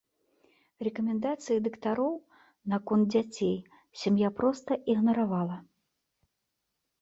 Рэкамендацыі 0.85 1.57
дактароў 1.67 2.13
наконт 2.73 3.05
дзяцей 3.17 3.53
сям'я 4.05 4.29
проста 4.41 4.71
ігнаравала. 4.95 5.57